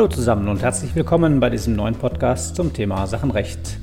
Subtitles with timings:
[0.00, 3.76] Hallo zusammen und herzlich willkommen bei diesem neuen Podcast zum Thema Sachenrecht.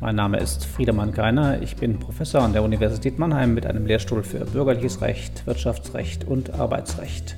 [0.00, 4.24] Mein Name ist Friedemann Greiner, ich bin Professor an der Universität Mannheim mit einem Lehrstuhl
[4.24, 7.36] für Bürgerliches Recht, Wirtschaftsrecht und Arbeitsrecht.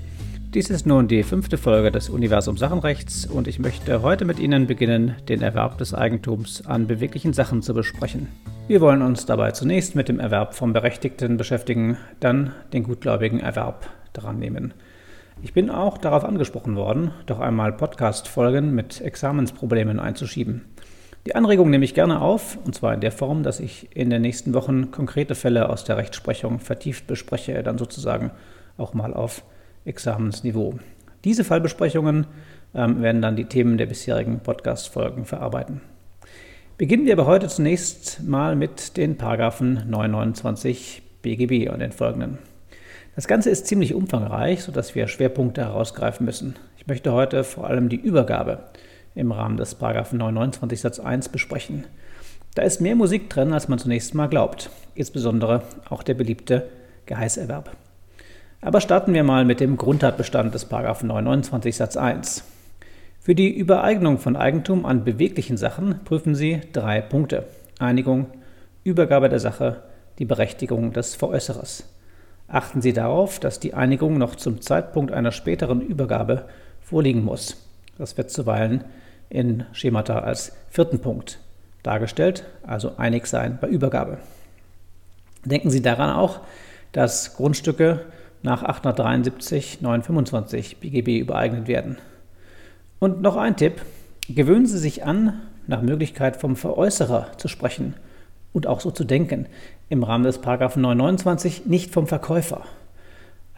[0.54, 4.66] Dies ist nun die fünfte Folge des Universum Sachenrechts und ich möchte heute mit Ihnen
[4.66, 8.28] beginnen, den Erwerb des Eigentums an beweglichen Sachen zu besprechen.
[8.66, 13.90] Wir wollen uns dabei zunächst mit dem Erwerb vom Berechtigten beschäftigen, dann den gutgläubigen Erwerb
[14.14, 14.72] daran nehmen.
[15.44, 20.62] Ich bin auch darauf angesprochen worden, doch einmal Podcast-Folgen mit Examensproblemen einzuschieben.
[21.26, 24.22] Die Anregung nehme ich gerne auf, und zwar in der Form, dass ich in den
[24.22, 28.30] nächsten Wochen konkrete Fälle aus der Rechtsprechung vertieft bespreche, dann sozusagen
[28.78, 29.42] auch mal auf
[29.84, 30.78] Examensniveau.
[31.24, 32.28] Diese Fallbesprechungen
[32.72, 35.80] ähm, werden dann die Themen der bisherigen Podcast-Folgen verarbeiten.
[36.78, 42.38] Beginnen wir aber heute zunächst mal mit den Paragraphen 929 BGB und den folgenden.
[43.14, 46.56] Das Ganze ist ziemlich umfangreich, sodass wir Schwerpunkte herausgreifen müssen.
[46.78, 48.60] Ich möchte heute vor allem die Übergabe
[49.14, 51.84] im Rahmen des 929 Satz 1 besprechen.
[52.54, 56.68] Da ist mehr Musik drin, als man zunächst mal glaubt, insbesondere auch der beliebte
[57.04, 57.76] Geheißerwerb.
[58.62, 62.44] Aber starten wir mal mit dem Grundtatbestand des 929 Satz 1.
[63.20, 67.44] Für die Übereignung von Eigentum an beweglichen Sachen prüfen Sie drei Punkte.
[67.78, 68.28] Einigung,
[68.84, 69.82] Übergabe der Sache,
[70.18, 71.84] die Berechtigung des Veräußerers.
[72.52, 76.44] Achten Sie darauf, dass die Einigung noch zum Zeitpunkt einer späteren Übergabe
[76.82, 77.56] vorliegen muss.
[77.96, 78.84] Das wird zuweilen
[79.30, 81.38] in Schemata als vierten Punkt
[81.82, 84.18] dargestellt, also einig sein bei Übergabe.
[85.46, 86.40] Denken Sie daran auch,
[86.92, 88.04] dass Grundstücke
[88.42, 91.96] nach 873 925 BGB übereignet werden.
[92.98, 93.80] Und noch ein Tipp,
[94.28, 97.94] gewöhnen Sie sich an, nach Möglichkeit vom Veräußerer zu sprechen
[98.52, 99.46] und auch so zu denken
[99.92, 102.62] im Rahmen des Paragraphen 929 nicht vom Verkäufer.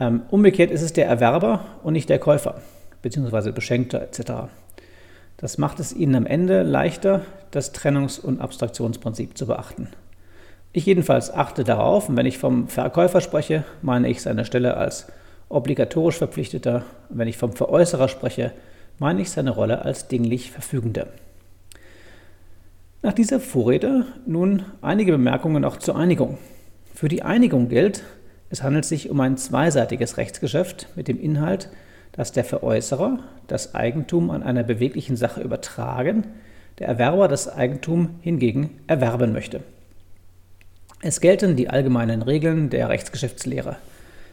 [0.00, 2.56] Ähm, umgekehrt ist es der Erwerber und nicht der Käufer,
[3.03, 4.50] beziehungsweise Beschenkter etc.
[5.36, 7.20] Das macht es Ihnen am Ende leichter,
[7.53, 9.91] das Trennungs- und Abstraktionsprinzip zu beachten.
[10.72, 15.06] Ich jedenfalls achte darauf, und wenn ich vom Verkäufer spreche, meine ich seine Stelle als
[15.48, 18.50] obligatorisch Verpflichteter, wenn ich vom Veräußerer spreche,
[18.98, 21.06] meine ich seine Rolle als dinglich Verfügender.
[23.04, 26.38] Nach dieser Vorrede nun einige Bemerkungen auch zur Einigung.
[26.94, 28.03] Für die Einigung gilt,
[28.48, 31.69] es handelt sich um ein zweiseitiges Rechtsgeschäft mit dem Inhalt,
[32.12, 36.28] dass der Veräußerer das Eigentum an einer beweglichen Sache übertragen,
[36.78, 39.60] der Erwerber das Eigentum hingegen erwerben möchte.
[41.03, 43.76] Es gelten die allgemeinen Regeln der Rechtsgeschäftslehre.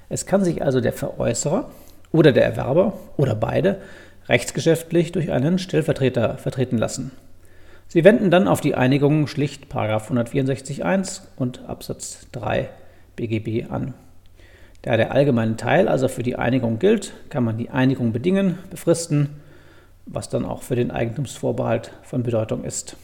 [0.07, 1.69] Es kann sich also der Veräußerer
[2.13, 3.81] oder der Erwerber oder beide
[4.29, 7.11] rechtsgeschäftlich durch einen Stellvertreter vertreten lassen.
[7.93, 12.69] Sie wenden dann auf die Einigung schlicht 164.1 und Absatz 3
[13.17, 13.93] BGB an.
[14.81, 19.41] Da der allgemeine Teil also für die Einigung gilt, kann man die Einigung bedingen, befristen,
[20.05, 22.95] was dann auch für den Eigentumsvorbehalt von Bedeutung ist.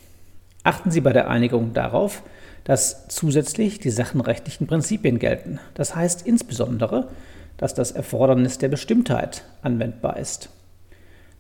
[0.64, 2.24] Achten Sie bei der Einigung darauf,
[2.64, 5.60] dass zusätzlich die sachenrechtlichen Prinzipien gelten.
[5.74, 7.10] Das heißt insbesondere,
[7.58, 10.48] dass das Erfordernis der Bestimmtheit anwendbar ist.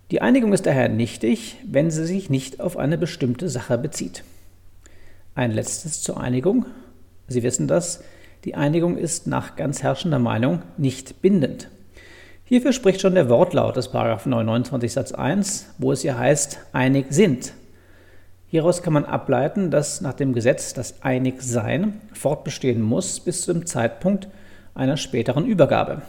[0.10, 4.24] Die Einigung ist daher nichtig, wenn sie sich nicht auf eine bestimmte Sache bezieht.
[5.36, 6.66] Ein letztes zur Einigung.
[7.28, 8.02] Sie wissen das,
[8.46, 11.70] die Einigung ist nach ganz herrschender Meinung nicht bindend.
[12.46, 17.52] Hierfür spricht schon der Wortlaut des 929 Satz 1, wo es ja heißt, einig sind.
[18.48, 24.30] Hieraus kann man ableiten, dass nach dem Gesetz das Einigsein fortbestehen muss bis zum Zeitpunkt
[24.74, 26.04] einer späteren Übergabe.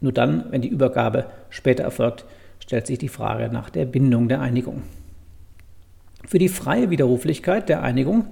[0.00, 2.24] Nur dann, wenn die Übergabe später erfolgt,
[2.66, 4.82] stellt sich die Frage nach der Bindung der Einigung.
[6.26, 8.26] Für die freie Widerruflichkeit der Einigung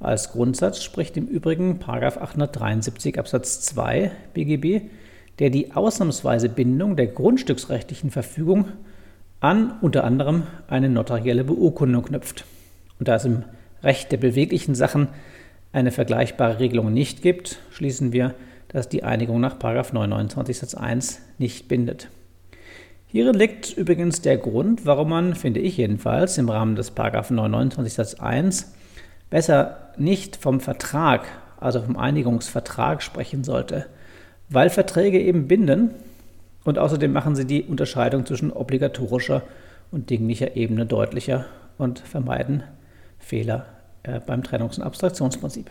[0.00, 4.82] als Grundsatz spricht im Übrigen 873 Absatz 2 BGB,
[5.38, 8.66] der die ausnahmsweise Bindung der grundstücksrechtlichen Verfügung
[9.40, 12.44] an unter anderem eine notarielle Beurkundung knüpft.
[12.98, 13.44] Und da es im
[13.82, 15.08] Recht der beweglichen Sachen
[15.72, 18.34] eine vergleichbare Regelung nicht gibt, schließen wir,
[18.68, 22.08] dass die Einigung nach 929 Satz 1 nicht bindet.
[23.16, 28.14] Hierin liegt übrigens der Grund, warum man, finde ich jedenfalls, im Rahmen des 929 Satz
[28.16, 28.74] 1
[29.30, 31.24] besser nicht vom Vertrag,
[31.58, 33.86] also vom Einigungsvertrag sprechen sollte,
[34.50, 35.94] weil Verträge eben binden
[36.64, 39.44] und außerdem machen sie die Unterscheidung zwischen obligatorischer
[39.90, 41.46] und dinglicher Ebene deutlicher
[41.78, 42.64] und vermeiden
[43.18, 43.64] Fehler
[44.02, 45.70] äh, beim Trennungs- und Abstraktionsprinzip.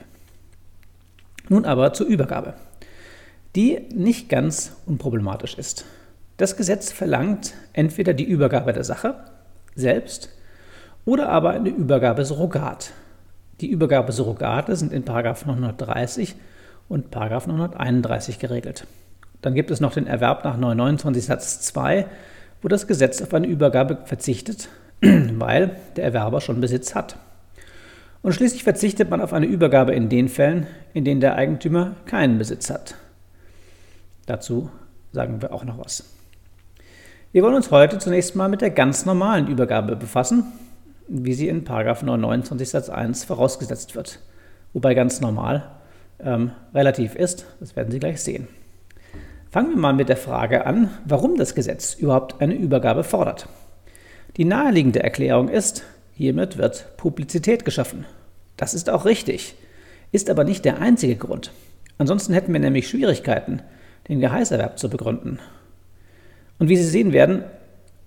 [1.49, 2.55] Nun aber zur Übergabe,
[3.55, 5.85] die nicht ganz unproblematisch ist.
[6.37, 9.15] Das Gesetz verlangt entweder die Übergabe der Sache
[9.75, 10.29] selbst
[11.05, 12.91] oder aber eine Übergabe Surrogat.
[13.61, 16.35] Die Übergabe Surrogate sind in 930
[16.89, 18.85] und 931 geregelt.
[19.41, 22.05] Dann gibt es noch den Erwerb nach 929 Satz 2,
[22.61, 24.67] wo das Gesetz auf eine Übergabe verzichtet,
[25.01, 27.15] weil der Erwerber schon Besitz hat.
[28.21, 32.39] Und schließlich verzichtet man auf eine Übergabe in den Fällen, in denen der Eigentümer keinen
[32.39, 32.95] Besitz hat.
[34.25, 34.69] Dazu
[35.13, 36.14] sagen wir auch noch was.
[37.35, 40.53] Wir wollen uns heute zunächst mal mit der ganz normalen Übergabe befassen,
[41.09, 44.19] wie sie in 29 Satz 1 vorausgesetzt wird.
[44.71, 45.69] Wobei ganz normal
[46.21, 48.47] ähm, relativ ist, das werden Sie gleich sehen.
[49.51, 53.49] Fangen wir mal mit der Frage an, warum das Gesetz überhaupt eine Übergabe fordert.
[54.37, 55.83] Die naheliegende Erklärung ist,
[56.13, 58.05] hiermit wird Publizität geschaffen.
[58.55, 59.55] Das ist auch richtig,
[60.13, 61.51] ist aber nicht der einzige Grund.
[61.97, 63.61] Ansonsten hätten wir nämlich Schwierigkeiten,
[64.07, 65.39] den Geheißerwerb zu begründen.
[66.57, 67.43] Und wie Sie sehen werden,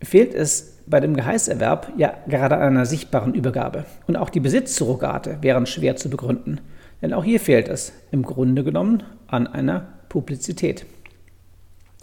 [0.02, 3.84] fehlt es bei dem Geheißerwerb ja gerade an einer sichtbaren Übergabe.
[4.06, 6.60] Und auch die Besitzsurrogate wären schwer zu begründen,
[7.02, 10.86] denn auch hier fehlt es im Grunde genommen an einer Publizität.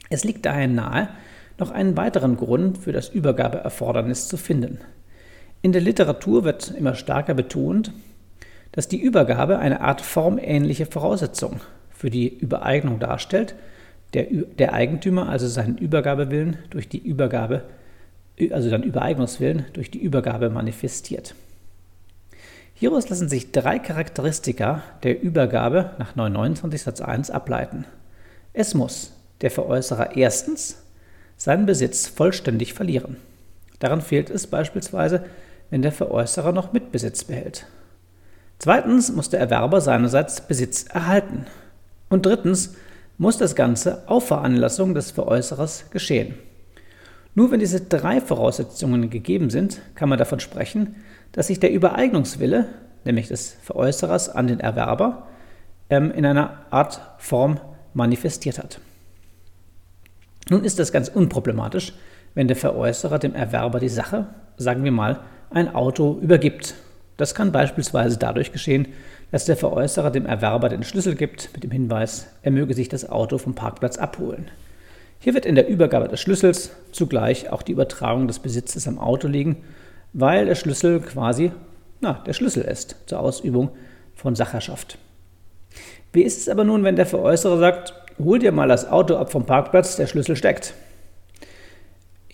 [0.10, 1.10] Es liegt daher nahe,
[1.58, 4.80] noch einen weiteren Grund für das Übergabeerfordernis zu finden.
[5.62, 7.92] In der Literatur wird immer stärker betont,
[8.72, 13.56] dass die Übergabe eine Art formähnliche Voraussetzung für die Übereignung darstellt,
[14.16, 14.28] der,
[14.58, 17.64] der Eigentümer also seinen Übergabewillen durch die Übergabe,
[18.50, 21.36] also seinen Übereignungswillen durch die Übergabe manifestiert.
[22.74, 27.86] Hieraus lassen sich drei Charakteristika der Übergabe nach 929 Satz 1 ableiten.
[28.54, 30.82] Es muss der Veräußerer erstens
[31.36, 33.18] seinen Besitz vollständig verlieren.
[33.80, 35.26] Daran fehlt es beispielsweise,
[35.70, 37.66] wenn der Veräußerer noch Mitbesitz behält.
[38.60, 41.46] Zweitens muss der Erwerber seinerseits Besitz erhalten.
[42.10, 42.76] Und drittens
[43.18, 46.36] muss das Ganze auf Veranlassung des Veräußerers geschehen.
[47.34, 50.96] Nur wenn diese drei Voraussetzungen gegeben sind, kann man davon sprechen,
[51.34, 52.68] dass sich der Übereignungswille,
[53.04, 55.28] nämlich des Veräußerers an den Erwerber,
[55.90, 57.60] ähm, in einer Art Form
[57.94, 58.80] manifestiert hat.
[60.50, 61.94] Nun ist das ganz unproblematisch,
[62.36, 64.28] wenn der Veräußerer dem Erwerber die Sache,
[64.58, 66.76] sagen wir mal, ein Auto übergibt.
[67.18, 68.88] Das kann beispielsweise dadurch geschehen,
[69.32, 73.10] dass der Veräußerer dem Erwerber den Schlüssel gibt mit dem Hinweis, er möge sich das
[73.10, 74.50] Auto vom Parkplatz abholen.
[75.20, 79.28] Hier wird in der Übergabe des Schlüssels zugleich auch die Übertragung des Besitzes am Auto
[79.28, 79.64] liegen,
[80.14, 81.52] weil der Schlüssel quasi
[82.02, 83.70] na, der Schlüssel ist zur Ausübung
[84.16, 84.98] von Sacherschaft.
[86.14, 89.32] Wie ist es aber nun, wenn der Veräußerer sagt, hol dir mal das Auto ab
[89.32, 90.74] vom Parkplatz, der Schlüssel steckt?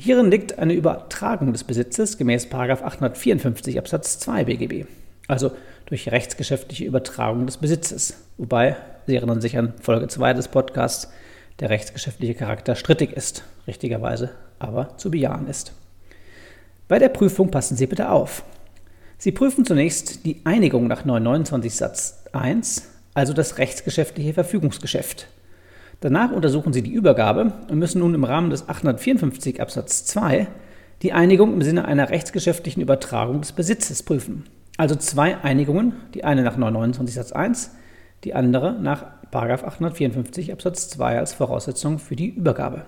[0.04, 4.88] Hierin liegt eine Übertragung des Besitzes gemäß 854 Absatz 2 BGB,
[5.28, 5.52] also
[5.86, 8.16] durch rechtsgeschäftliche Übertragung des Besitzes.
[8.40, 11.12] Wobei, Sie erinnern sich an Folge 2 des Podcasts,
[11.60, 15.74] der rechtsgeschäftliche Charakter strittig ist, richtigerweise aber zu bejahen ist.
[16.88, 18.44] Bei der Prüfung passen Sie bitte auf.
[19.20, 25.28] Sie prüfen zunächst die Einigung nach 929 Satz 1, also das rechtsgeschäftliche Verfügungsgeschäft.
[26.02, 30.48] Danach untersuchen Sie die Übergabe und müssen nun im Rahmen des 854 Absatz 2
[31.04, 34.46] die Einigung im Sinne einer rechtsgeschäftlichen Übertragung des Besitzes prüfen.
[34.78, 37.76] Also zwei Einigungen, die eine nach 929 Satz 1,
[38.24, 42.86] die andere nach 854 Absatz 2 als Voraussetzung für die Übergabe.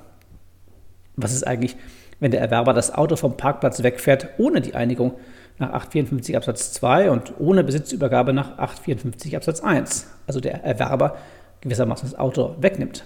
[1.15, 1.75] Was ist eigentlich,
[2.19, 5.13] wenn der Erwerber das Auto vom Parkplatz wegfährt ohne die Einigung
[5.60, 10.08] nach 854 Absatz 2 und ohne Besitzübergabe nach 854 Absatz 1?
[10.25, 11.15] Also der Erwerber
[11.63, 13.05] gewissermaßen das Auto wegnimmt.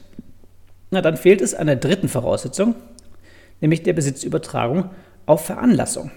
[0.92, 2.76] Na, dann fehlt es an der dritten Voraussetzung,
[3.62, 4.90] nämlich der Besitzübertragung
[5.26, 6.12] auf Veranlassung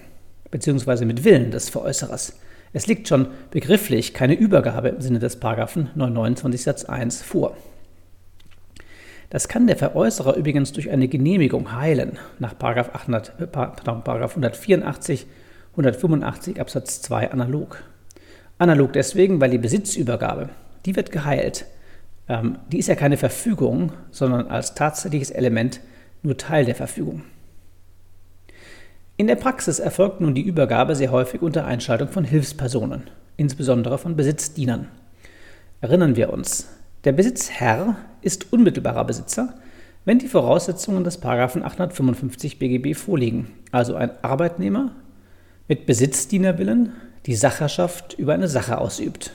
[0.49, 1.05] bzw.
[1.05, 2.39] mit Willen des Veräußerers.
[2.73, 7.55] Es liegt schon begrifflich keine Übergabe im Sinne des Paragraphen 929 Satz 1 vor.
[9.29, 15.25] Das kann der Veräußerer übrigens durch eine Genehmigung heilen, nach 800, äh, pardon, 184,
[15.71, 17.81] 185 Absatz 2 analog.
[18.57, 20.49] Analog deswegen, weil die Besitzübergabe,
[20.85, 21.65] die wird geheilt,
[22.31, 25.81] ähm, die ist ja keine Verfügung, sondern als tatsächliches Element
[26.23, 27.23] nur Teil der Verfügung.
[29.17, 33.03] In der Praxis erfolgt nun die Übergabe sehr häufig unter Einschaltung von Hilfspersonen,
[33.35, 34.87] insbesondere von Besitzdienern.
[35.81, 36.69] Erinnern wir uns,
[37.03, 39.55] der Besitzherr ist unmittelbarer Besitzer,
[40.05, 44.95] wenn die Voraussetzungen des 855 BGB vorliegen, also ein Arbeitnehmer
[45.67, 46.93] mit Besitzdienerwillen
[47.25, 49.33] die Sacherschaft über eine Sache ausübt.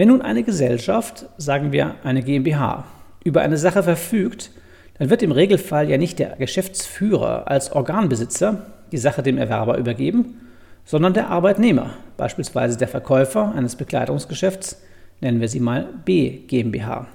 [0.00, 2.84] Wenn nun eine Gesellschaft, sagen wir eine GmbH,
[3.22, 4.50] über eine Sache verfügt,
[4.98, 10.40] dann wird im Regelfall ja nicht der Geschäftsführer als Organbesitzer die Sache dem Erwerber übergeben,
[10.86, 14.80] sondern der Arbeitnehmer, beispielsweise der Verkäufer eines Bekleidungsgeschäfts,
[15.20, 17.06] nennen wir sie mal B GmbH.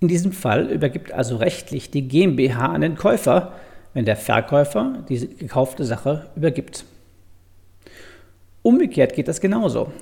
[0.00, 3.52] In diesem Fall übergibt also rechtlich die GmbH an den Käufer,
[3.92, 6.86] wenn der Verkäufer die gekaufte Sache übergibt.
[8.62, 9.92] Umgekehrt geht das genauso.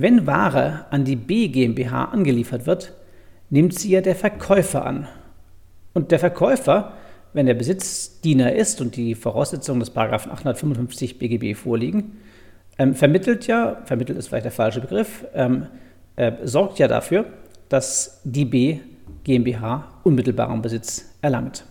[0.00, 2.94] Wenn Ware an die B GmbH angeliefert wird,
[3.50, 5.08] nimmt sie ja der Verkäufer an.
[5.92, 6.92] Und der Verkäufer
[7.32, 12.18] wenn der Besitzdiener ist und die Voraussetzungen des Paragraphen 855 BGB vorliegen,
[12.78, 15.66] ähm, vermittelt ja, vermittelt ist vielleicht der falsche Begriff, ähm,
[16.16, 17.26] äh, sorgt ja dafür,
[17.68, 18.78] dass die B
[19.24, 21.64] GmbH unmittelbaren Besitz erlangt.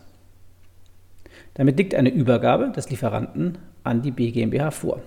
[1.56, 5.02] Damit liegt eine Übergabe des Lieferanten an die B GmbH vor.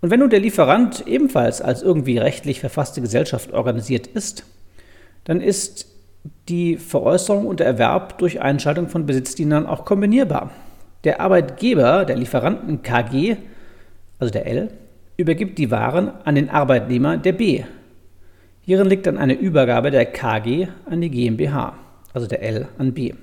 [0.00, 4.44] Und wenn nun der Lieferant ebenfalls als irgendwie rechtlich verfasste Gesellschaft organisiert ist,
[5.24, 5.86] dann ist
[6.48, 10.50] die Veräußerung und der Erwerb durch Einschaltung von Besitzdienern auch kombinierbar.
[11.04, 13.36] Der Arbeitgeber, der Lieferanten KG,
[14.18, 14.70] also der L,
[15.16, 17.64] übergibt die Waren an den Arbeitnehmer der B.
[18.62, 21.74] Hierin liegt dann eine Übergabe der KG an die GmbH,
[22.12, 23.14] also der L an B.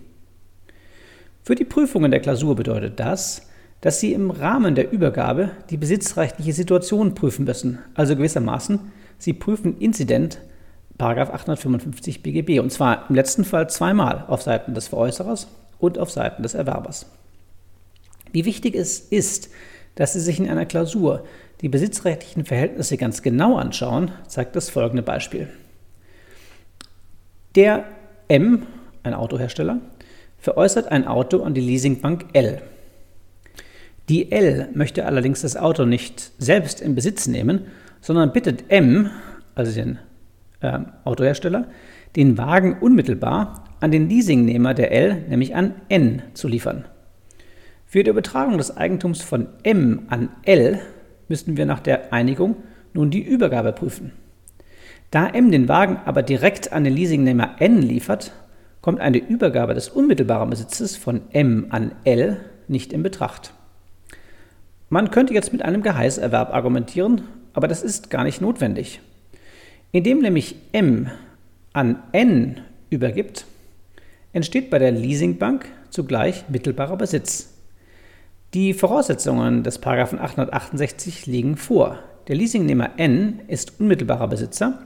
[1.44, 3.48] Für die Prüfungen der Klausur bedeutet das,
[3.86, 8.80] dass Sie im Rahmen der Übergabe die besitzrechtliche Situation prüfen müssen, also gewissermaßen,
[9.20, 10.40] Sie prüfen Inzident
[10.98, 16.42] 855 BGB und zwar im letzten Fall zweimal auf Seiten des Veräußerers und auf Seiten
[16.42, 17.06] des Erwerbers.
[18.32, 19.52] Wie wichtig es ist,
[19.94, 21.24] dass Sie sich in einer Klausur
[21.62, 25.48] die besitzrechtlichen Verhältnisse ganz genau anschauen, zeigt das folgende Beispiel.
[27.54, 27.86] Der
[28.30, 28.66] M,
[29.04, 29.78] ein Autohersteller,
[30.40, 32.64] veräußert ein Auto an die Leasingbank L.
[34.10, 37.62] Die L möchte allerdings das Auto nicht selbst in Besitz nehmen,
[38.02, 39.10] sondern bittet M,
[39.56, 39.98] also den
[40.62, 41.68] äh, Autohersteller,
[42.16, 46.86] den Wagen unmittelbar an den Leasingnehmer der L, nämlich an N, zu liefern.
[47.88, 50.80] Für die Übertragung des Eigentums von M an L
[51.28, 52.58] müssten wir nach der Einigung
[52.94, 54.12] nun die Übergabe prüfen.
[55.12, 58.34] Da M den Wagen aber direkt an den Leasingnehmer N liefert,
[58.82, 63.54] kommt eine Übergabe des unmittelbaren Besitzes von M an L nicht in Betracht.
[64.90, 67.22] Man könnte jetzt mit einem Geheißerwerb argumentieren,
[67.54, 69.02] aber das ist gar nicht notwendig.
[69.92, 71.10] Indem nämlich M
[71.74, 73.46] an N übergibt,
[74.34, 77.54] entsteht bei der Leasingbank zugleich mittelbarer Besitz.
[78.54, 82.00] Die Voraussetzungen des 868 liegen vor.
[82.28, 84.86] Der Leasingnehmer N ist unmittelbarer Besitzer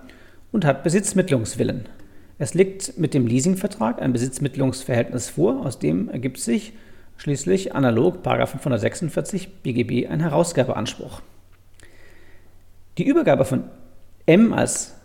[0.52, 1.88] und hat Besitzmittlungswillen.
[2.38, 6.74] Es liegt mit dem Leasingvertrag ein Besitzmittlungsverhältnis vor, aus dem ergibt sich
[7.20, 11.22] schließlich analog 546 BGB ein Herausgabeanspruch.
[12.98, 13.66] Die Übergabe von
[14.26, 14.96] M als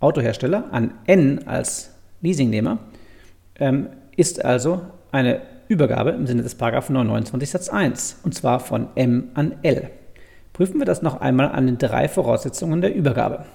[0.00, 1.90] Autohersteller an N als
[2.22, 2.78] Leasingnehmer
[3.56, 9.30] ähm, ist also eine Übergabe im Sinne des 929 Satz 1 und zwar von M
[9.34, 9.90] an L.
[10.52, 13.46] Prüfen wir das noch einmal an den drei Voraussetzungen der Übergabe.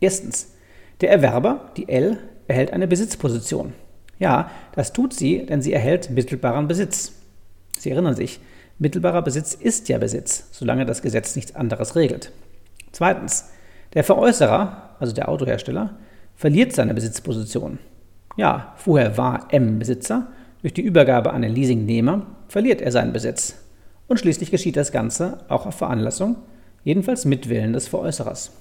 [0.00, 0.52] Erstens,
[1.00, 2.18] der Erwerber, die L,
[2.48, 3.72] erhält eine Besitzposition.
[4.18, 7.17] Ja, das tut sie, denn sie erhält mittelbaren Besitz.
[7.78, 8.40] Sie erinnern sich,
[8.78, 12.32] mittelbarer Besitz ist ja Besitz, solange das Gesetz nichts anderes regelt.
[12.92, 13.50] Zweitens,
[13.94, 15.96] der Veräußerer, also der Autohersteller,
[16.36, 17.78] verliert seine Besitzposition.
[18.36, 20.28] Ja, vorher war M Besitzer,
[20.62, 23.56] durch die Übergabe an den Leasingnehmer verliert er seinen Besitz.
[24.08, 26.36] Und schließlich geschieht das Ganze auch auf Veranlassung,
[26.82, 28.52] jedenfalls mit Willen des Veräußerers.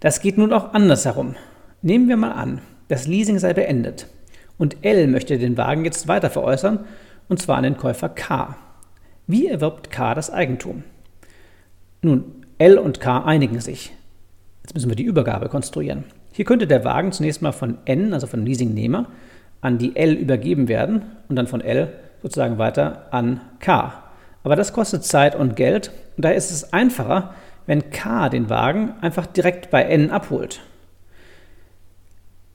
[0.00, 1.36] Das geht nun auch andersherum.
[1.82, 4.06] Nehmen wir mal an, das Leasing sei beendet
[4.60, 6.80] und L möchte den Wagen jetzt weiter veräußern
[7.30, 8.56] und zwar an den Käufer K.
[9.26, 10.82] Wie erwirbt K das Eigentum?
[12.02, 13.92] Nun, L und K einigen sich.
[14.62, 16.04] Jetzt müssen wir die Übergabe konstruieren.
[16.32, 19.06] Hier könnte der Wagen zunächst mal von N, also von Leasingnehmer,
[19.60, 23.94] an die L übergeben werden und dann von L sozusagen weiter an K.
[24.42, 27.34] Aber das kostet Zeit und Geld und daher ist es einfacher,
[27.66, 30.62] wenn K den Wagen einfach direkt bei N abholt.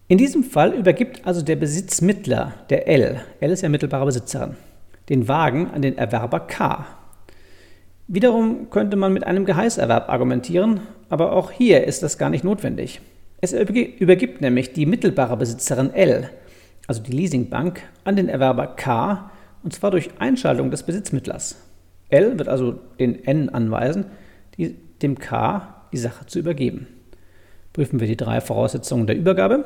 [0.08, 4.56] In diesem Fall übergibt also der Besitzmittler, der L, L ist ja mittelbare Besitzerin,
[5.10, 6.86] den Wagen an den Erwerber K.
[8.08, 13.02] Wiederum könnte man mit einem Geheißerwerb argumentieren, aber auch hier ist das gar nicht notwendig.
[13.42, 16.30] Es übergibt nämlich die mittelbare Besitzerin L,
[16.86, 19.32] also die Leasingbank, an den Erwerber K,
[19.64, 21.56] und zwar durch Einschaltung des Besitzmittlers.
[22.10, 24.06] L wird also den N anweisen,
[24.56, 26.86] die, dem K die Sache zu übergeben.
[27.74, 29.66] Prüfen wir die drei Voraussetzungen der Übergabe.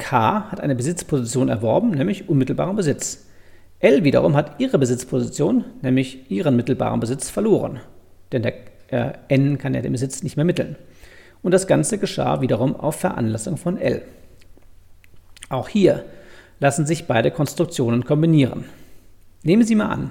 [0.00, 3.26] K hat eine Besitzposition erworben, nämlich unmittelbaren Besitz.
[3.78, 7.80] L wiederum hat ihre Besitzposition, nämlich ihren mittelbaren Besitz, verloren.
[8.32, 8.54] Denn der
[8.88, 10.76] äh, N kann ja den Besitz nicht mehr mitteln.
[11.42, 14.02] Und das Ganze geschah wiederum auf Veranlassung von L.
[15.48, 16.04] Auch hier
[16.58, 18.64] lassen sich beide Konstruktionen kombinieren.
[19.42, 20.10] Nehmen Sie mal an,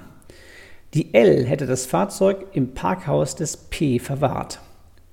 [0.94, 4.60] die L hätte das Fahrzeug im Parkhaus des P verwahrt.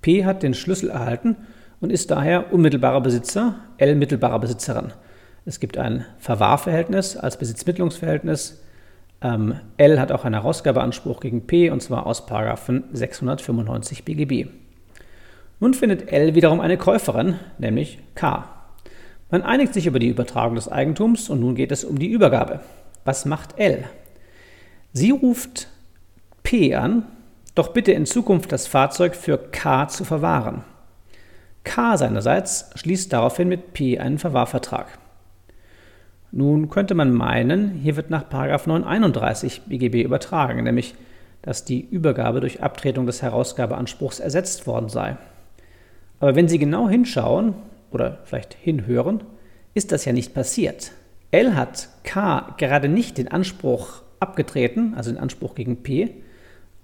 [0.01, 1.35] P hat den Schlüssel erhalten
[1.79, 4.93] und ist daher unmittelbarer Besitzer, L mittelbarer Besitzerin.
[5.45, 8.61] Es gibt ein Verwahrverhältnis als Besitzmittlungsverhältnis.
[9.21, 14.49] Ähm, L hat auch einen Herausgabeanspruch gegen P und zwar aus 695 BGB.
[15.59, 18.49] Nun findet L wiederum eine Käuferin, nämlich K.
[19.31, 22.59] Man einigt sich über die Übertragung des Eigentums und nun geht es um die Übergabe.
[23.05, 23.85] was macht L?
[24.91, 25.69] Sie ruft
[26.43, 27.05] P an,
[27.55, 30.63] doch bitte in Zukunft das Fahrzeug für K zu verwahren.
[31.67, 34.87] K seinerseits schließt daraufhin mit P einen Verwahrvertrag.
[36.31, 40.95] Nun könnte man meinen, hier wird nach 931 BGB übertragen, nämlich
[41.41, 45.17] dass die Übergabe durch Abtretung des Herausgabeanspruchs ersetzt worden sei.
[46.19, 47.53] Aber wenn Sie genau hinschauen
[47.91, 49.23] oder vielleicht hinhören,
[49.73, 50.93] ist das ja nicht passiert.
[51.31, 56.15] L hat K gerade nicht den Anspruch abgetreten, also den Anspruch gegen P,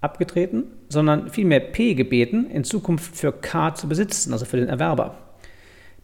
[0.04, 5.16] abgetreten, sondern vielmehr P gebeten, in Zukunft für K zu besitzen, also für den Erwerber.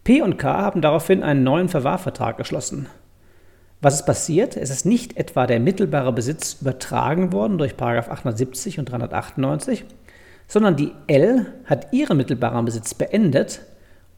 [0.04, 2.88] P und K haben daraufhin einen neuen Verwahrvertrag geschlossen.
[3.82, 4.58] Was ist passiert?
[4.58, 9.86] Es ist nicht etwa der mittelbare Besitz übertragen worden durch 870 und 398,
[10.48, 13.62] sondern die L hat ihren mittelbaren Besitz beendet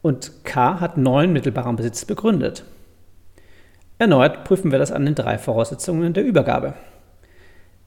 [0.00, 2.64] und K hat neuen mittelbaren Besitz begründet.
[3.98, 6.74] Erneut prüfen wir das an den drei Voraussetzungen der Übergabe.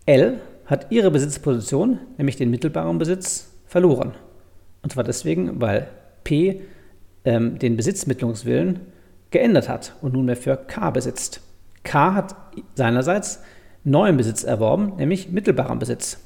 [0.06, 4.14] L hat ihre Besitzposition, nämlich den mittelbaren Besitz, verloren.
[4.82, 5.88] Und zwar deswegen, weil
[6.24, 6.62] P
[7.24, 8.80] ähm, den Besitzmittlungswillen
[9.32, 11.42] geändert hat und nunmehr für K besitzt.
[11.84, 12.36] K hat
[12.76, 13.42] seinerseits
[13.84, 16.20] neuen Besitz erworben, nämlich mittelbaren Besitz.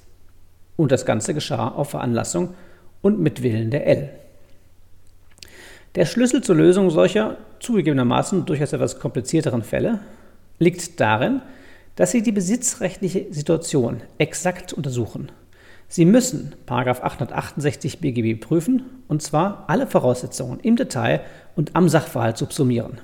[0.77, 2.53] Und das Ganze geschah auf Veranlassung
[3.01, 4.09] und mit Willen der L.
[5.95, 9.99] Der Schlüssel zur Lösung solcher zugegebenermaßen durchaus etwas komplizierteren Fälle
[10.59, 11.41] liegt darin,
[11.95, 15.31] dass Sie die besitzrechtliche Situation exakt untersuchen.
[15.87, 21.21] Sie müssen 868 BGB prüfen und zwar alle Voraussetzungen im Detail
[21.55, 23.01] und am Sachverhalt subsumieren.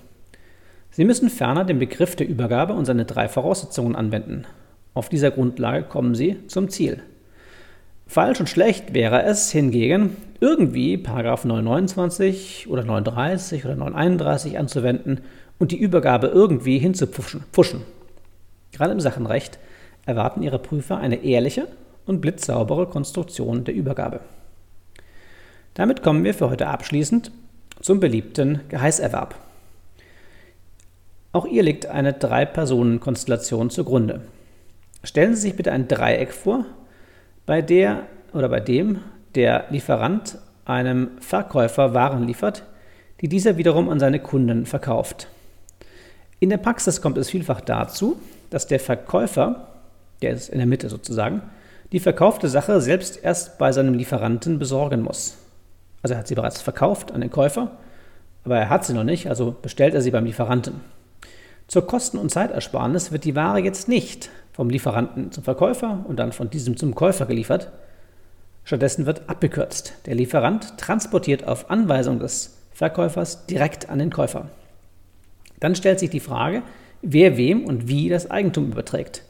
[0.91, 4.45] Sie müssen ferner den Begriff der Übergabe und seine drei Voraussetzungen anwenden.
[4.93, 7.01] Auf dieser Grundlage kommen Sie zum Ziel.
[8.07, 15.21] Falsch und schlecht wäre es hingegen, irgendwie 929 oder 39 oder 931 anzuwenden
[15.57, 17.83] und die Übergabe irgendwie hinzupfuschen.
[18.75, 19.57] Gerade im Sachenrecht
[20.05, 21.69] erwarten Ihre Prüfer eine ehrliche
[22.05, 24.19] und blitzsaubere Konstruktion der Übergabe.
[25.75, 27.31] Damit kommen wir für heute abschließend
[27.79, 29.35] zum beliebten Geheißerwerb.
[31.31, 34.21] Auch ihr liegt eine Drei-Personen-Konstellation zugrunde.
[35.05, 36.65] Stellen Sie sich bitte ein Dreieck vor,
[37.45, 38.99] bei der oder bei dem
[39.35, 42.63] der Lieferant einem Verkäufer Waren liefert,
[43.21, 45.29] die dieser wiederum an seine Kunden verkauft.
[46.41, 48.17] In der Praxis kommt es vielfach dazu,
[48.55, 49.67] dass der Verkäufer,
[50.21, 51.41] der ist in der Mitte sozusagen,
[51.91, 55.35] die verkaufte Sache selbst erst bei seinem Lieferanten besorgen muss.
[56.01, 57.71] Also er hat sie bereits verkauft an den Käufer,
[58.45, 60.75] aber er hat sie noch nicht, also bestellt er sie beim Lieferanten.
[61.67, 66.31] Zur Kosten- und Zeitersparnis wird die Ware jetzt nicht vom Lieferanten zum Verkäufer und dann
[66.31, 67.73] von diesem zum Käufer geliefert.
[68.63, 69.95] Stattdessen wird abgekürzt.
[70.05, 74.47] Der Lieferant transportiert auf Anweisung des Verkäufers direkt an den Käufer.
[75.59, 76.63] Dann stellt sich die Frage,
[77.05, 79.23] wer wem und wie das Eigentum überträgt,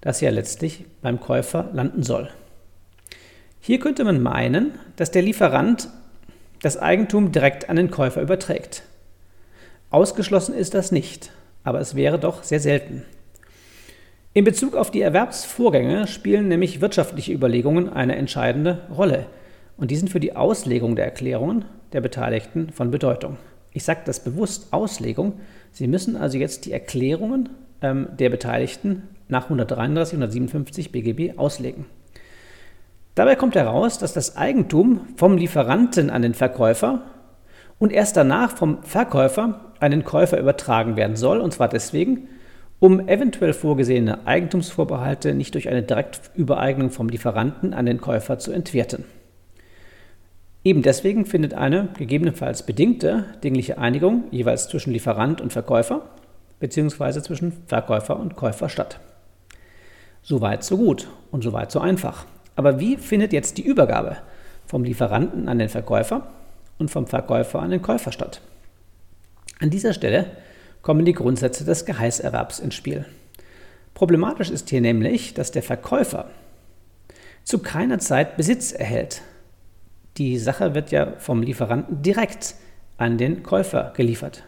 [0.00, 2.28] das ja letztlich beim Käufer landen soll.
[3.60, 5.88] Hier könnte man meinen, dass der Lieferant
[6.62, 8.82] das Eigentum direkt an den Käufer überträgt.
[9.90, 11.32] Ausgeschlossen ist das nicht
[11.64, 13.04] aber es wäre doch sehr selten.
[14.32, 19.26] In Bezug auf die Erwerbsvorgänge spielen nämlich wirtschaftliche Überlegungen eine entscheidende Rolle
[19.76, 23.38] und die sind für die Auslegung der Erklärungen der Beteiligten von Bedeutung.
[23.72, 25.34] Ich sage das bewusst Auslegung.
[25.72, 27.48] Sie müssen also jetzt die Erklärungen
[27.82, 31.86] ähm, der Beteiligten nach 133, 157 BGB auslegen.
[33.14, 37.02] Dabei kommt heraus, dass das Eigentum vom Lieferanten an den Verkäufer
[37.78, 42.28] und erst danach vom Verkäufer an den Käufer übertragen werden soll, und zwar deswegen,
[42.78, 49.04] um eventuell vorgesehene Eigentumsvorbehalte nicht durch eine Direktübereignung vom Lieferanten an den Käufer zu entwerten.
[50.62, 56.02] Eben deswegen findet eine gegebenenfalls bedingte dingliche Einigung jeweils zwischen Lieferant und Verkäufer
[56.58, 57.22] bzw.
[57.22, 59.00] zwischen Verkäufer und Käufer statt.
[60.22, 62.26] Soweit so gut und soweit so einfach.
[62.56, 64.18] Aber wie findet jetzt die Übergabe
[64.66, 66.26] vom Lieferanten an den Verkäufer
[66.78, 68.42] und vom Verkäufer an den Käufer statt?
[69.60, 70.26] An dieser Stelle
[70.82, 73.06] kommen die Grundsätze des Geheißerwerbs ins Spiel.
[73.94, 76.26] Problematisch ist hier nämlich, dass der Verkäufer
[77.44, 79.22] zu keiner Zeit Besitz erhält.
[80.20, 82.54] Die Sache wird ja vom Lieferanten direkt
[82.98, 84.44] an den Käufer geliefert.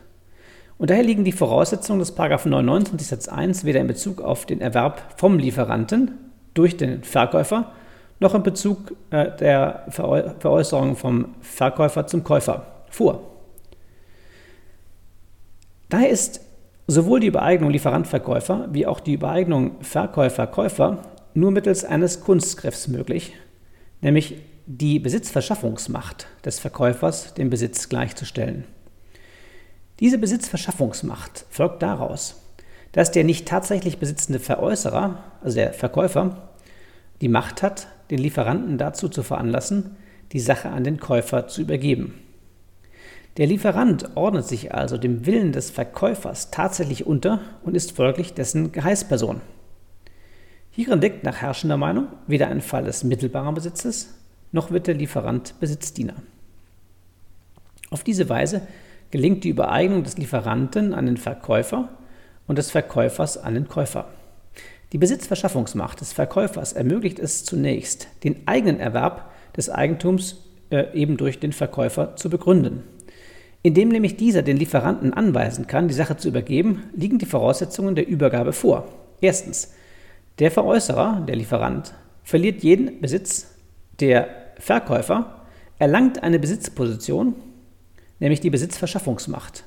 [0.76, 5.14] Und daher liegen die Voraussetzungen des 99 Satz 1 weder in Bezug auf den Erwerb
[5.16, 6.10] vom Lieferanten
[6.52, 7.72] durch den Verkäufer
[8.20, 13.30] noch in Bezug äh, der Veräußerung vom Verkäufer zum Käufer vor.
[15.88, 16.42] Daher ist
[16.86, 20.98] sowohl die Übereignung Lieferant-Verkäufer wie auch die Übereignung Verkäufer-Käufer
[21.32, 23.32] nur mittels eines Kunstgriffs möglich,
[24.02, 28.64] nämlich die Besitzverschaffungsmacht des Verkäufers dem Besitz gleichzustellen.
[30.00, 32.40] Diese Besitzverschaffungsmacht folgt daraus,
[32.92, 36.50] dass der nicht tatsächlich besitzende Veräußerer, also der Verkäufer,
[37.20, 39.96] die Macht hat, den Lieferanten dazu zu veranlassen,
[40.32, 42.14] die Sache an den Käufer zu übergeben.
[43.38, 48.72] Der Lieferant ordnet sich also dem Willen des Verkäufers tatsächlich unter und ist folglich dessen
[48.72, 49.40] Geheißperson.
[50.70, 54.14] Hierin liegt nach herrschender Meinung weder ein Fall des mittelbaren Besitzes,
[54.52, 56.14] noch wird der Lieferant Besitzdiener.
[57.90, 58.62] Auf diese Weise
[59.10, 61.88] gelingt die Übereignung des Lieferanten an den Verkäufer
[62.46, 64.06] und des Verkäufers an den Käufer.
[64.92, 71.38] Die Besitzverschaffungsmacht des Verkäufers ermöglicht es zunächst, den eigenen Erwerb des Eigentums äh, eben durch
[71.38, 72.82] den Verkäufer zu begründen.
[73.62, 78.08] Indem nämlich dieser den Lieferanten anweisen kann, die Sache zu übergeben, liegen die Voraussetzungen der
[78.08, 78.88] Übergabe vor.
[79.20, 79.72] Erstens,
[80.38, 83.54] der Veräußerer, der Lieferant, verliert jeden Besitz,
[84.00, 85.42] der Verkäufer
[85.78, 87.34] erlangt eine Besitzposition,
[88.20, 89.64] nämlich die Besitzverschaffungsmacht.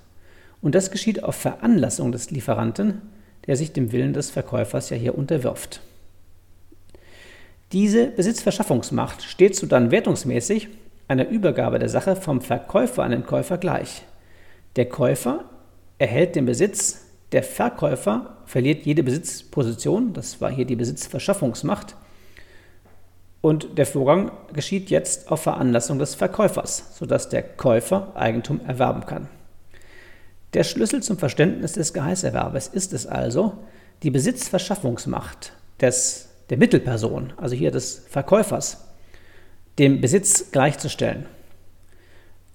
[0.61, 3.01] Und das geschieht auf Veranlassung des Lieferanten,
[3.47, 5.81] der sich dem Willen des Verkäufers ja hier unterwirft.
[7.71, 10.69] Diese Besitzverschaffungsmacht steht so dann wertungsmäßig
[11.07, 14.03] einer Übergabe der Sache vom Verkäufer an den Käufer gleich.
[14.75, 15.45] Der Käufer
[15.97, 21.95] erhält den Besitz, der Verkäufer verliert jede Besitzposition, das war hier die Besitzverschaffungsmacht,
[23.45, 29.29] und der Vorgang geschieht jetzt auf Veranlassung des Verkäufers, sodass der Käufer Eigentum erwerben kann.
[30.55, 33.53] Der Schlüssel zum Verständnis des Geheißerwerbes ist es also,
[34.01, 38.83] die Besitzverschaffungsmacht des, der Mittelperson, also hier des Verkäufers,
[39.77, 41.27] dem Besitz gleichzustellen.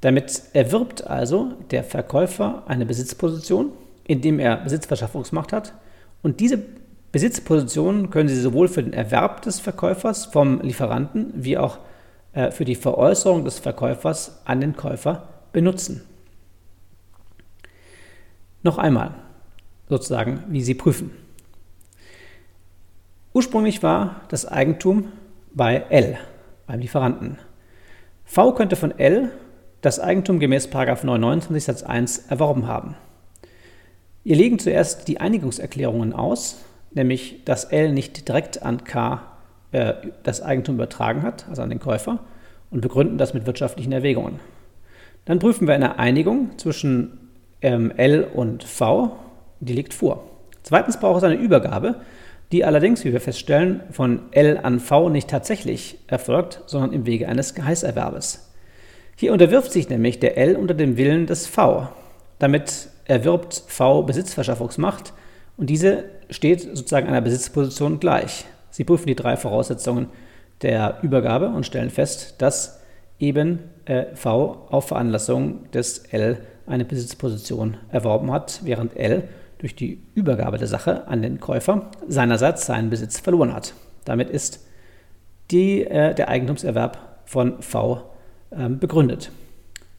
[0.01, 3.71] Damit erwirbt also der Verkäufer eine Besitzposition,
[4.09, 5.73] indem er Besitzverschaffungsmacht hat.
[6.21, 6.61] Und diese
[7.13, 11.79] Besitzpositionen können Sie sowohl für den Erwerb des Verkäufers vom Lieferanten wie auch
[12.33, 16.03] äh, für die Veräußerung des Verkäufers an den Käufer benutzen.
[18.63, 19.15] Noch einmal
[19.89, 21.11] sozusagen, wie Sie prüfen.
[23.33, 25.11] Ursprünglich war das Eigentum
[25.53, 26.19] bei L,
[26.67, 27.39] beim Lieferanten.
[28.25, 29.31] V könnte von L
[29.81, 32.97] das Eigentum gemäß 929 Satz 1 erworben haben.
[34.23, 36.59] Wir legen zuerst die Einigungserklärungen aus,
[36.93, 39.23] nämlich dass L nicht direkt an K
[39.73, 42.21] äh, das Eigentum übertragen hat, also an den Käufer,
[42.71, 44.41] und begründen das mit wirtschaftlichen Erwägungen.
[45.25, 47.31] Dann prüfen wir eine Einigung zwischen
[47.63, 49.17] ähm, L und V,
[49.61, 50.25] die liegt vor.
[50.63, 51.97] Zweitens braucht es eine Übergabe,
[52.53, 57.29] die allerdings, wie wir feststellen, von L an V nicht tatsächlich erfolgt, sondern im Wege
[57.29, 58.51] eines Geheißerwerbes.
[59.17, 61.89] Hier unterwirft sich nämlich der L unter dem Willen des V.
[62.39, 65.13] Damit erwirbt V Besitzverschaffungsmacht
[65.61, 68.47] und diese steht sozusagen einer Besitzposition gleich.
[68.71, 70.07] Sie prüfen die drei Voraussetzungen
[70.63, 72.81] der Übergabe und stellen fest, dass
[73.19, 80.01] eben äh, V auf Veranlassung des L eine Besitzposition erworben hat, während L durch die
[80.15, 83.75] Übergabe der Sache an den Käufer seinerseits seinen Besitz verloren hat.
[84.07, 84.67] Damit ist
[85.51, 88.11] die, äh, der Eigentumserwerb von V
[88.51, 89.31] äh, begründet.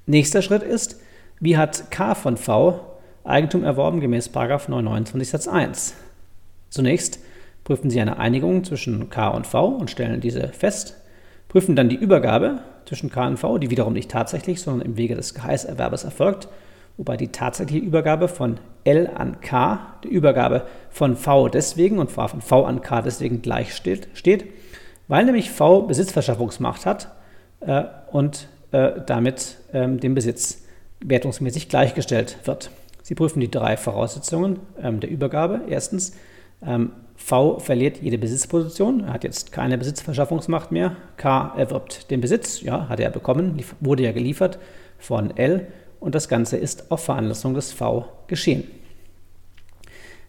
[0.07, 0.99] Nächster Schritt ist,
[1.39, 2.90] wie hat K von V
[3.23, 5.95] Eigentum erworben gemäß 929 Satz 1?
[6.69, 7.19] Zunächst
[7.63, 10.97] prüfen Sie eine Einigung zwischen K und V und stellen diese fest,
[11.47, 15.15] prüfen dann die Übergabe zwischen K und V, die wiederum nicht tatsächlich, sondern im Wege
[15.15, 16.47] des Geheißerwerbes erfolgt,
[16.97, 22.41] wobei die tatsächliche Übergabe von L an K der Übergabe von V deswegen und von
[22.41, 24.45] V an K deswegen gleich steht, steht
[25.11, 27.11] weil nämlich V Besitzverschaffungsmacht hat
[27.59, 30.63] äh, und äh, damit ähm, dem Besitz
[31.03, 32.71] wertungsmäßig gleichgestellt wird.
[33.11, 35.63] Sie prüfen die drei Voraussetzungen ähm, der Übergabe.
[35.67, 36.15] Erstens,
[36.65, 40.95] ähm, V verliert jede Besitzposition, er hat jetzt keine Besitzverschaffungsmacht mehr.
[41.17, 44.59] K erwirbt den Besitz, ja, hat er bekommen, wurde ja geliefert
[44.97, 45.67] von L
[45.99, 48.63] und das Ganze ist auf Veranlassung des V geschehen.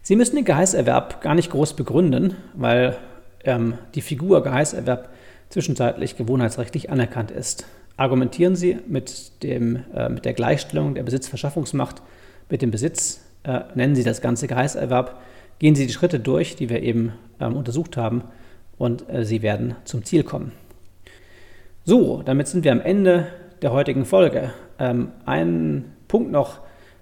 [0.01, 2.97] Sie müssen den Geheißerwerb gar nicht groß begründen, weil
[3.45, 5.07] ähm, die Figur Geheißerwerb
[5.47, 7.65] zwischenzeitlich gewohnheitsrechtlich anerkannt ist.
[7.95, 12.01] Argumentieren Sie mit, dem, äh, mit der Gleichstellung der Besitzverschaffungsmacht
[12.49, 15.19] mit dem Besitz, äh, nennen Sie das Ganze Geheißerwerb,
[15.63, 18.23] Gehen Sie die Schritte durch, die wir eben ähm, untersucht haben,
[18.77, 20.51] und äh, Sie werden zum Ziel kommen.
[21.85, 23.27] So, damit sind wir am Ende
[23.61, 24.51] der heutigen Folge.
[24.77, 26.59] Ähm, ein Punkt noch,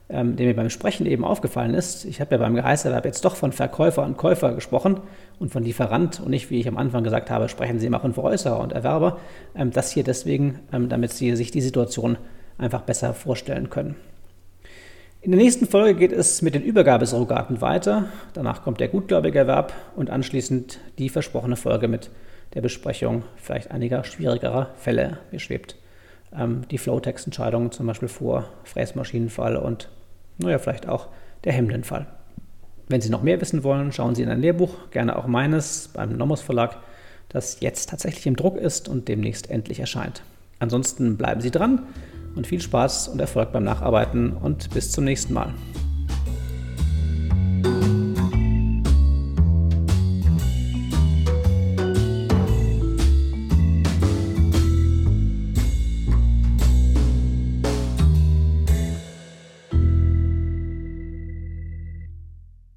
[0.09, 2.05] ähm, der mir beim Sprechen eben aufgefallen ist.
[2.05, 4.99] Ich habe ja beim Geheißerwerb jetzt doch von Verkäufer und Käufer gesprochen
[5.39, 8.13] und von Lieferant und nicht, wie ich am Anfang gesagt habe, sprechen Sie immer von
[8.13, 9.17] Veräußerer und Erwerber.
[9.55, 12.17] Ähm, das hier deswegen, ähm, damit Sie sich die Situation
[12.57, 13.95] einfach besser vorstellen können.
[15.23, 18.05] In der nächsten Folge geht es mit den Übergabesurrogaten weiter.
[18.33, 22.09] Danach kommt der Gutgläubigerwerb und anschließend die versprochene Folge mit
[22.55, 25.19] der Besprechung vielleicht einiger schwierigerer Fälle.
[25.31, 25.75] Mir schwebt
[26.35, 29.89] ähm, die Flowtext-Entscheidung zum Beispiel vor, Fräsmaschinenfall und
[30.39, 31.09] naja, vielleicht auch
[31.43, 32.07] der Hemdenfall.
[32.87, 36.17] Wenn Sie noch mehr wissen wollen, schauen Sie in ein Lehrbuch, gerne auch meines beim
[36.17, 36.77] Nomos Verlag,
[37.29, 40.23] das jetzt tatsächlich im Druck ist und demnächst endlich erscheint.
[40.57, 41.83] Ansonsten bleiben Sie dran
[42.35, 45.53] und viel Spaß und Erfolg beim Nacharbeiten und bis zum nächsten Mal.